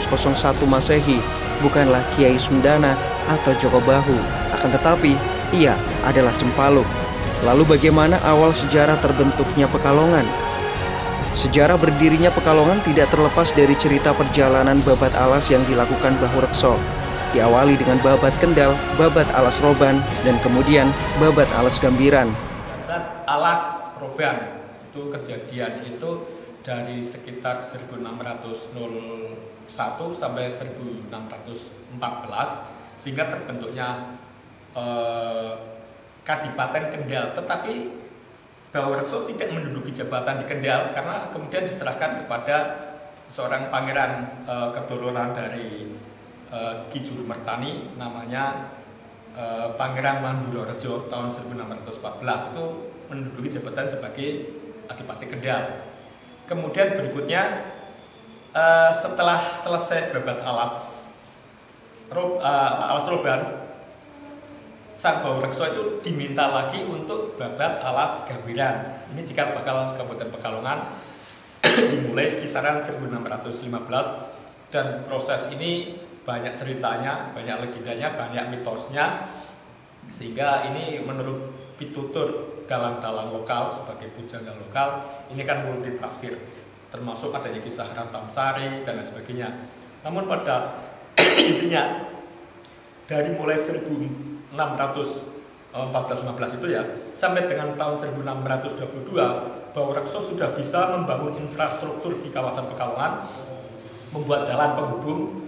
Masehi 0.70 1.18
bukanlah 1.66 2.02
Kiai 2.14 2.38
Sundana 2.38 2.94
atau 3.26 3.58
Joko 3.58 3.82
Bahu, 3.82 4.18
akan 4.54 4.70
tetapi 4.70 5.18
ia 5.54 5.74
adalah 6.06 6.34
Cempaluk 6.38 6.86
Lalu 7.44 7.76
bagaimana 7.76 8.24
awal 8.24 8.56
sejarah 8.56 8.96
terbentuknya 9.04 9.68
Pekalongan? 9.68 10.24
Sejarah 11.36 11.76
berdirinya 11.76 12.32
Pekalongan 12.32 12.80
tidak 12.88 13.12
terlepas 13.12 13.52
dari 13.52 13.76
cerita 13.76 14.16
perjalanan 14.16 14.80
babat 14.88 15.12
alas 15.20 15.52
yang 15.52 15.60
dilakukan 15.68 16.16
Bahu 16.24 16.40
Rekso. 16.40 16.80
Diawali 17.34 17.74
dengan 17.74 17.98
babat 18.06 18.30
Kendal, 18.38 18.78
babat 18.94 19.26
alas 19.34 19.58
Roban, 19.58 19.98
dan 20.22 20.38
kemudian 20.46 20.94
babat 21.18 21.50
alas 21.58 21.82
Gambiran. 21.82 22.30
Alas 23.26 23.82
Roban 23.98 24.62
itu 24.86 25.10
kejadian 25.10 25.82
itu 25.82 26.30
dari 26.62 27.02
sekitar 27.02 27.66
1601 27.66 28.70
sampai 30.14 30.46
1614 30.48 31.10
sehingga 33.02 33.26
terbentuknya 33.34 34.14
eh, 34.78 35.52
Kadipaten 36.24 36.94
Kendal, 36.94 37.34
tetapi 37.34 38.04
Rekso 38.74 39.30
tidak 39.30 39.54
menduduki 39.54 39.94
jabatan 39.94 40.42
di 40.42 40.46
Kendal 40.50 40.90
karena 40.98 41.30
kemudian 41.30 41.62
diserahkan 41.62 42.26
kepada 42.26 42.74
seorang 43.30 43.70
pangeran 43.70 44.26
e, 44.50 44.56
keturunan 44.74 45.30
dari 45.30 45.93
e, 46.54 46.60
Ki 46.94 47.02
Jurumertani 47.02 47.98
namanya 47.98 48.70
e, 49.34 49.74
Pangeran 49.74 50.22
Manduro 50.22 50.70
Rejo 50.70 51.10
tahun 51.10 51.34
1614 51.34 52.54
itu 52.54 52.66
menduduki 53.10 53.50
jabatan 53.50 53.90
sebagai 53.90 54.30
Adipati 54.86 55.26
Kendal. 55.26 55.90
Kemudian 56.46 56.94
berikutnya 56.94 57.74
e, 58.54 58.66
setelah 58.94 59.42
selesai 59.58 60.14
babat 60.14 60.46
alas 60.46 61.10
Rob, 62.14 62.38
e, 62.38 62.52
alas 62.94 63.06
Roban 63.10 63.42
Sang 64.94 65.26
Rekso 65.42 65.66
itu 65.66 65.84
diminta 66.06 66.54
lagi 66.54 66.86
untuk 66.86 67.34
babat 67.36 67.82
alas 67.82 68.30
Gambiran. 68.30 69.10
Ini 69.12 69.22
jika 69.26 69.58
bakal 69.58 69.98
Kabupaten 69.98 70.30
Pekalongan 70.30 70.80
dimulai 71.92 72.30
kisaran 72.30 72.78
1615 72.78 73.74
dan 74.70 75.02
proses 75.04 75.50
ini 75.50 75.98
banyak 76.24 76.54
ceritanya, 76.56 77.32
banyak 77.36 77.68
legendanya, 77.68 78.16
banyak 78.16 78.46
mitosnya 78.52 79.28
sehingga 80.08 80.68
ini 80.72 81.00
menurut 81.04 81.52
pitutur 81.80 82.60
dalang-dalang 82.68 83.36
lokal 83.36 83.68
sebagai 83.68 84.12
pujangga 84.16 84.56
lokal 84.56 85.04
ini 85.32 85.44
kan 85.44 85.68
multi 85.68 86.00
tafsir 86.00 86.36
termasuk 86.88 87.34
adanya 87.34 87.60
kisah 87.60 87.90
Rantam 87.92 88.30
Sari 88.30 88.86
dan 88.86 89.02
lain 89.02 89.08
sebagainya. 89.08 89.50
Namun 90.06 90.30
pada 90.30 90.86
intinya 91.50 92.08
dari 93.10 93.34
mulai 93.36 93.58
1000 93.58 93.84
614 94.54 95.34
15 95.74 96.58
itu 96.62 96.68
ya 96.70 96.86
sampai 97.18 97.50
dengan 97.50 97.74
tahun 97.74 97.98
1622 97.98 99.74
bahwa 99.74 99.92
Rekso 99.98 100.22
sudah 100.22 100.54
bisa 100.54 100.94
membangun 100.94 101.34
infrastruktur 101.42 102.22
di 102.22 102.30
kawasan 102.30 102.70
Pekalongan, 102.70 103.26
membuat 104.14 104.46
jalan 104.46 104.78
penghubung 104.78 105.43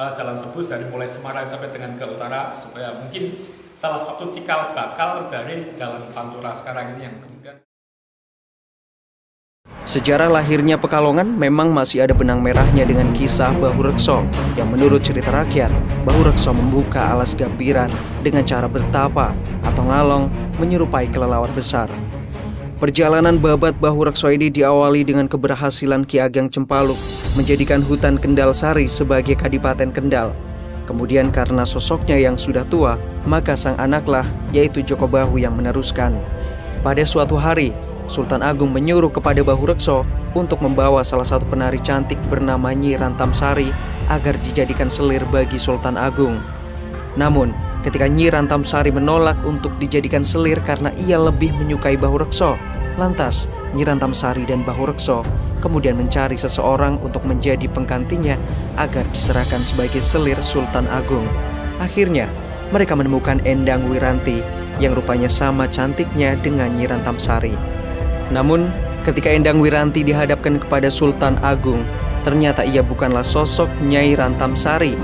uh, 0.00 0.10
jalan 0.16 0.40
tebus 0.40 0.66
dari 0.72 0.88
mulai 0.88 1.04
Semarang 1.04 1.44
sampai 1.44 1.68
dengan 1.68 1.92
ke 2.00 2.04
utara 2.08 2.56
supaya 2.56 2.96
mungkin 2.96 3.36
salah 3.76 4.00
satu 4.00 4.32
cikal 4.32 4.72
bakal 4.72 5.28
dari 5.28 5.76
jalan 5.76 6.08
Pantura 6.16 6.56
sekarang 6.56 6.96
ini 6.96 7.02
yang 7.04 7.16
kemudian 7.20 7.60
Sejarah 9.84 10.30
lahirnya 10.30 10.78
Pekalongan 10.78 11.34
memang 11.34 11.74
masih 11.74 12.06
ada 12.06 12.14
benang 12.14 12.40
merahnya 12.40 12.86
dengan 12.86 13.10
kisah 13.10 13.50
Bahu 13.58 13.90
Rekso 13.90 14.22
yang 14.54 14.70
menurut 14.70 15.02
cerita 15.02 15.34
rakyat, 15.34 15.72
Bahu 16.06 16.30
Rekso 16.30 16.54
membuka 16.54 17.10
alas 17.10 17.34
gambiran 17.34 17.90
dengan 18.22 18.46
cara 18.46 18.70
bertapa 18.70 19.34
atau 19.66 19.82
ngalong 19.82 20.30
menyerupai 20.62 21.10
kelelawar 21.10 21.50
besar. 21.58 21.90
Perjalanan 22.80 23.36
babat 23.36 23.76
Bahu 23.76 24.08
Rekso 24.08 24.32
ini 24.32 24.48
diawali 24.48 25.04
dengan 25.04 25.28
keberhasilan 25.28 26.00
Ki 26.08 26.16
Ageng 26.16 26.48
Cempaluk 26.48 26.96
menjadikan 27.36 27.84
hutan 27.84 28.16
Kendal 28.16 28.56
Sari 28.56 28.88
sebagai 28.88 29.36
Kadipaten 29.36 29.92
Kendal. 29.92 30.32
Kemudian 30.88 31.28
karena 31.28 31.68
sosoknya 31.68 32.16
yang 32.16 32.40
sudah 32.40 32.64
tua, 32.64 32.96
maka 33.28 33.52
sang 33.52 33.76
anaklah 33.76 34.24
yaitu 34.56 34.80
Joko 34.80 35.04
Bahu 35.04 35.36
yang 35.36 35.60
meneruskan. 35.60 36.24
Pada 36.80 37.04
suatu 37.04 37.36
hari, 37.36 37.76
Sultan 38.08 38.40
Agung 38.40 38.72
menyuruh 38.72 39.12
kepada 39.12 39.44
Bahu 39.44 39.68
Rekso 39.68 40.08
untuk 40.32 40.64
membawa 40.64 41.04
salah 41.04 41.28
satu 41.28 41.44
penari 41.52 41.84
cantik 41.84 42.16
bernama 42.32 42.72
Nyi 42.72 42.96
Rantam 42.96 43.36
Sari 43.36 43.68
agar 44.08 44.40
dijadikan 44.40 44.88
selir 44.88 45.20
bagi 45.28 45.60
Sultan 45.60 46.00
Agung. 46.00 46.40
Namun, 47.20 47.52
ketika 47.84 48.08
Nyi 48.08 48.32
Rantam 48.32 48.64
Sari 48.64 48.88
menolak 48.88 49.36
untuk 49.44 49.76
dijadikan 49.76 50.24
selir 50.24 50.56
karena 50.64 50.88
ia 50.96 51.20
lebih 51.20 51.52
menyukai 51.60 52.00
Bahu 52.00 52.24
Rekso, 52.24 52.56
Lantas, 52.98 53.46
Nyirantam 53.76 54.10
Sari 54.10 54.42
dan 54.48 54.66
Bahu 54.66 54.90
Rekso 54.90 55.22
kemudian 55.60 55.94
mencari 55.94 56.34
seseorang 56.34 56.98
untuk 57.04 57.22
menjadi 57.28 57.68
penggantinya 57.70 58.34
agar 58.80 59.04
diserahkan 59.12 59.60
sebagai 59.62 60.00
selir 60.00 60.40
Sultan 60.40 60.88
Agung. 60.88 61.28
Akhirnya, 61.78 62.26
mereka 62.72 62.96
menemukan 62.96 63.38
Endang 63.44 63.86
Wiranti 63.92 64.40
yang 64.80 64.96
rupanya 64.96 65.28
sama 65.28 65.68
cantiknya 65.68 66.34
dengan 66.40 66.72
Nyirantam 66.74 67.20
Sari. 67.20 67.54
Namun, 68.32 68.72
ketika 69.04 69.28
Endang 69.28 69.60
Wiranti 69.60 70.00
dihadapkan 70.00 70.56
kepada 70.56 70.88
Sultan 70.88 71.36
Agung, 71.44 71.84
ternyata 72.24 72.64
ia 72.64 72.80
bukanlah 72.80 73.24
sosok 73.24 73.68
Nyai 73.84 74.16
Rantam 74.16 74.56
Sari. 74.56 74.96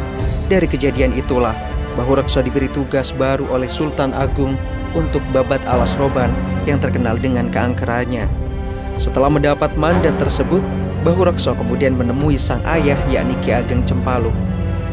Dari 0.48 0.64
kejadian 0.64 1.12
itulah, 1.12 1.56
Bahu 1.96 2.20
Rekso 2.20 2.44
diberi 2.44 2.68
tugas 2.68 3.10
baru 3.16 3.48
oleh 3.48 3.66
Sultan 3.72 4.12
Agung 4.12 4.60
untuk 4.92 5.24
babat 5.32 5.64
alas 5.64 5.96
roban 5.96 6.28
yang 6.68 6.76
terkenal 6.76 7.16
dengan 7.16 7.48
keangkerannya. 7.48 8.28
Setelah 9.00 9.32
mendapat 9.32 9.72
mandat 9.80 10.20
tersebut, 10.20 10.60
Bahu 11.08 11.24
Rekso 11.24 11.56
kemudian 11.56 11.96
menemui 11.96 12.36
sang 12.36 12.60
ayah 12.68 13.00
yakni 13.08 13.32
Ki 13.40 13.56
Ageng 13.56 13.80
Cempaluk. 13.88 14.36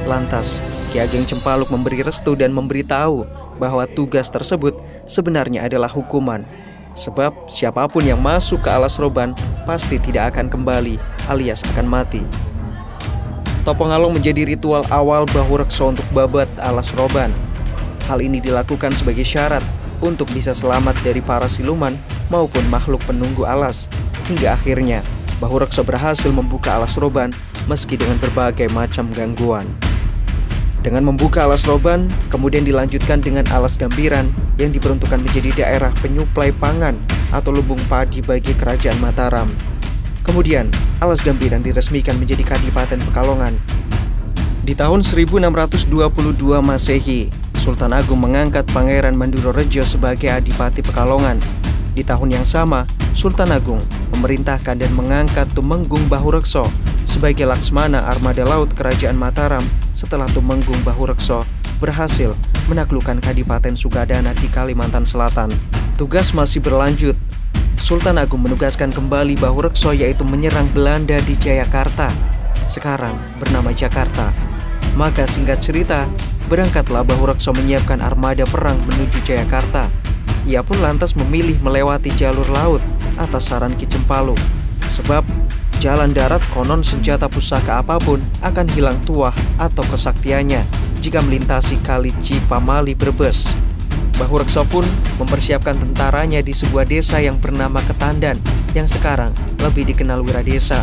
Lantas, 0.07 0.63
Ki 0.95 1.03
Ageng 1.03 1.27
Cempaluk 1.27 1.67
memberi 1.67 2.00
restu 2.03 2.39
dan 2.39 2.55
memberitahu 2.55 3.27
bahwa 3.60 3.83
tugas 3.83 4.31
tersebut 4.31 4.79
sebenarnya 5.03 5.67
adalah 5.67 5.91
hukuman. 5.91 6.48
Sebab 6.93 7.50
siapa 7.50 7.89
pun 7.89 8.05
yang 8.05 8.22
masuk 8.22 8.62
ke 8.63 8.69
alas 8.69 9.01
roban 9.01 9.33
pasti 9.65 9.98
tidak 9.98 10.36
akan 10.36 10.48
kembali 10.48 10.95
alias 11.27 11.65
akan 11.74 11.89
mati. 11.89 12.22
Topongalong 13.63 14.12
menjadi 14.12 14.43
ritual 14.43 14.84
awal 14.91 15.24
Bahu 15.32 15.63
Rekso 15.63 15.96
untuk 15.96 16.03
babat 16.12 16.51
alas 16.60 16.91
roban. 17.00 17.32
Hal 18.12 18.20
ini 18.20 18.43
dilakukan 18.43 18.91
sebagai 18.91 19.24
syarat 19.24 19.63
untuk 20.03 20.27
bisa 20.36 20.51
selamat 20.51 21.00
dari 21.00 21.24
para 21.24 21.48
siluman 21.48 21.96
maupun 22.27 22.67
makhluk 22.67 23.00
penunggu 23.08 23.48
alas. 23.48 23.88
Hingga 24.27 24.60
akhirnya, 24.60 25.00
Bahu 25.39 25.63
Rekso 25.63 25.79
berhasil 25.79 26.27
membuka 26.27 26.75
alas 26.75 27.00
roban 27.00 27.32
meski 27.72 27.96
dengan 27.96 28.20
berbagai 28.20 28.67
macam 28.75 29.08
gangguan. 29.15 29.72
Dengan 30.84 31.08
membuka 31.08 31.48
alas 31.48 31.63
roban, 31.63 32.12
kemudian 32.27 32.67
dilanjutkan 32.67 33.24
dengan 33.24 33.48
alas 33.55 33.80
gambiran 33.80 34.28
yang 34.60 34.76
diperuntukkan 34.76 35.23
menjadi 35.23 35.63
daerah 35.63 35.95
penyuplai 36.04 36.52
pangan 36.60 36.99
atau 37.32 37.56
lubung 37.56 37.80
padi 37.88 38.19
bagi 38.19 38.52
kerajaan 38.60 38.99
Mataram. 38.99 39.72
Kemudian, 40.23 40.71
alas 41.03 41.19
gambiran 41.19 41.59
diresmikan 41.59 42.15
menjadi 42.15 42.55
Kadipaten 42.55 43.03
Pekalongan. 43.12 43.59
Di 44.63 44.71
tahun 44.71 45.03
1622 45.03 45.83
Masehi, 46.63 47.27
Sultan 47.59 47.91
Agung 47.91 48.23
mengangkat 48.23 48.63
Pangeran 48.71 49.19
Manduro 49.19 49.51
Rejo 49.51 49.83
sebagai 49.83 50.31
Adipati 50.31 50.79
Pekalongan. 50.79 51.43
Di 51.91 52.07
tahun 52.07 52.39
yang 52.39 52.47
sama, 52.47 52.88
Sultan 53.12 53.51
Agung 53.51 53.83
memerintahkan 54.15 54.79
dan 54.79 54.91
mengangkat 54.95 55.51
Tumenggung 55.51 56.07
Bahurekso 56.07 56.71
sebagai 57.03 57.43
Laksmana 57.43 58.07
Armada 58.07 58.47
Laut 58.47 58.71
Kerajaan 58.71 59.19
Mataram 59.19 59.62
setelah 59.91 60.25
Tumenggung 60.31 60.79
Bahurekso 60.88 61.43
berhasil 61.83 62.31
menaklukkan 62.71 63.19
Kadipaten 63.19 63.75
Sugadana 63.75 64.31
di 64.39 64.47
Kalimantan 64.47 65.03
Selatan. 65.03 65.51
Tugas 65.99 66.31
masih 66.31 66.63
berlanjut. 66.63 67.19
Sultan 67.77 68.21
Agung 68.21 68.45
menugaskan 68.45 68.93
kembali 68.93 69.38
Bahurekso 69.38 69.91
yaitu 69.93 70.25
menyerang 70.25 70.69
Belanda 70.71 71.17
di 71.23 71.38
Jayakarta, 71.38 72.09
sekarang 72.65 73.15
bernama 73.38 73.69
Jakarta. 73.73 74.33
Maka 74.93 75.25
singkat 75.25 75.57
cerita, 75.57 76.05
Berangkatlah 76.51 77.07
Bahurekso 77.07 77.55
menyiapkan 77.55 78.03
armada 78.03 78.43
perang 78.43 78.75
menuju 78.83 79.23
Jayakarta. 79.23 79.88
Ia 80.43 80.59
pun 80.59 80.83
lantas 80.83 81.15
memilih 81.15 81.55
melewati 81.63 82.12
jalur 82.19 82.45
laut 82.51 82.83
atas 83.15 83.47
saran 83.47 83.71
Ki 83.79 83.88
Cempaluk. 83.88 84.36
Sebab 84.91 85.23
jalan 85.79 86.12
darat 86.12 86.43
konon 86.51 86.83
senjata 86.83 87.31
pusaka 87.31 87.79
apa 87.79 87.95
pun 87.95 88.19
akan 88.43 88.67
hilang 88.75 88.99
tuah 89.07 89.31
atau 89.55 89.88
kesaktiannya 89.88 90.67
jika 90.99 91.23
melintasi 91.23 91.79
kali 91.79 92.12
Cipamali 92.19 92.91
Brebes. 92.91 93.47
Bahurekso 94.17 94.62
pun 94.69 94.86
mempersiapkan 95.17 95.78
tentaranya 95.78 96.45
di 96.45 96.54
sebuah 96.54 96.86
desa 96.86 97.17
yang 97.17 97.41
bernama 97.41 97.82
Ketandan 97.82 98.38
yang 98.78 98.86
sekarang 98.86 99.34
lebih 99.62 99.89
dikenal 99.89 100.21
Wiradesa. 100.21 100.82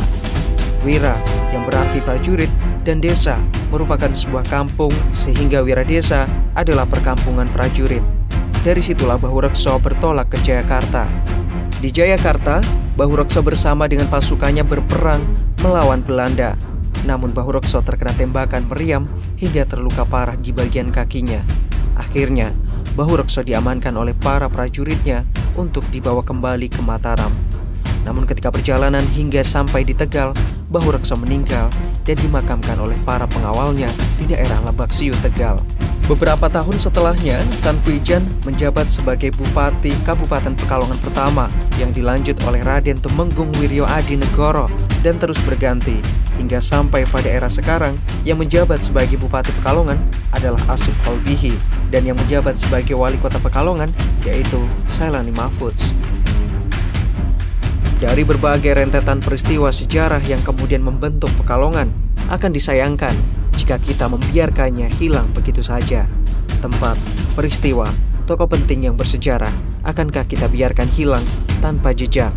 Wira 0.81 1.15
yang 1.53 1.69
berarti 1.69 2.01
prajurit 2.01 2.49
dan 2.83 3.05
desa 3.05 3.37
merupakan 3.69 4.11
sebuah 4.11 4.49
kampung 4.49 4.91
sehingga 5.13 5.61
Wiradesa 5.61 6.25
adalah 6.57 6.89
perkampungan 6.89 7.47
prajurit. 7.53 8.03
Dari 8.61 8.81
situlah 8.81 9.17
Bahurekso 9.17 9.81
bertolak 9.81 10.33
ke 10.33 10.39
Jayakarta. 10.45 11.09
Di 11.81 11.89
Jayakarta, 11.89 12.61
Bahurekso 12.97 13.41
bersama 13.41 13.89
dengan 13.89 14.09
pasukannya 14.13 14.65
berperang 14.69 15.25
melawan 15.65 16.05
Belanda. 16.05 16.57
Namun 17.09 17.33
Bahurekso 17.33 17.81
terkena 17.81 18.13
tembakan 18.13 18.69
meriam 18.69 19.09
hingga 19.41 19.65
terluka 19.65 20.05
parah 20.05 20.37
di 20.37 20.53
bagian 20.53 20.93
kakinya. 20.93 21.41
Akhirnya, 21.97 22.53
Bahurekso 22.99 23.47
diamankan 23.47 23.95
oleh 23.95 24.13
para 24.19 24.51
prajuritnya 24.51 25.23
untuk 25.55 25.87
dibawa 25.95 26.27
kembali 26.27 26.67
ke 26.67 26.83
Mataram. 26.83 27.31
Namun 28.03 28.25
ketika 28.25 28.49
perjalanan 28.49 29.05
hingga 29.13 29.45
sampai 29.45 29.85
di 29.85 29.93
Tegal, 29.93 30.33
Bahu 30.71 30.95
Reksa 30.95 31.19
meninggal 31.19 31.69
dan 32.07 32.17
dimakamkan 32.19 32.79
oleh 32.81 32.97
para 33.03 33.27
pengawalnya 33.27 33.91
di 34.17 34.31
daerah 34.31 34.59
Labaksiu, 34.65 35.13
Tegal. 35.21 35.61
Beberapa 36.11 36.51
tahun 36.51 36.75
setelahnya, 36.75 37.39
Tan 37.63 37.79
Kuijan 37.87 38.27
menjabat 38.43 38.91
sebagai 38.91 39.31
Bupati 39.31 39.95
Kabupaten 40.03 40.59
Pekalongan 40.59 40.99
pertama 40.99 41.47
yang 41.79 41.95
dilanjut 41.95 42.35
oleh 42.51 42.67
Raden 42.67 42.99
Tumenggung 42.99 43.55
Wiryo 43.63 43.87
Adi 43.87 44.19
Negoro 44.19 44.67
dan 45.07 45.23
terus 45.23 45.39
berganti 45.47 46.03
hingga 46.35 46.59
sampai 46.59 47.07
pada 47.07 47.31
era 47.31 47.47
sekarang 47.47 47.95
yang 48.27 48.43
menjabat 48.43 48.83
sebagai 48.83 49.23
Bupati 49.23 49.55
Pekalongan 49.63 50.03
adalah 50.35 50.59
Asif 50.67 50.97
Kolbihi 51.07 51.55
dan 51.91 52.07
yang 52.07 52.17
menjabat 52.17 52.55
sebagai 52.57 52.95
Wali 52.95 53.19
Kota 53.19 53.43
Pekalongan 53.43 53.91
yaitu 54.23 54.63
Sailani 54.87 55.35
Mahfudz. 55.35 55.93
Dari 58.01 58.25
berbagai 58.25 58.81
rentetan 58.81 59.21
peristiwa 59.21 59.69
sejarah 59.69 60.25
yang 60.25 60.41
kemudian 60.41 60.81
membentuk 60.81 61.29
Pekalongan, 61.37 61.93
akan 62.33 62.51
disayangkan 62.55 63.13
jika 63.59 63.77
kita 63.77 64.09
membiarkannya 64.09 64.89
hilang 64.97 65.29
begitu 65.37 65.61
saja. 65.61 66.09
Tempat, 66.65 66.97
peristiwa, 67.37 67.93
tokoh 68.25 68.49
penting 68.49 68.89
yang 68.89 68.97
bersejarah, 68.97 69.53
akankah 69.85 70.25
kita 70.25 70.49
biarkan 70.49 70.89
hilang 70.89 71.27
tanpa 71.61 71.93
jejak? 71.93 72.33